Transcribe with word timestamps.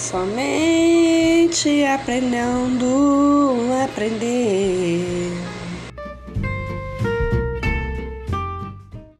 Somente 0.00 1.86
aprendendo 1.86 3.68
a 3.74 3.84
aprender. 3.84 5.29